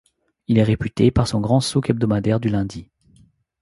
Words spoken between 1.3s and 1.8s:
grand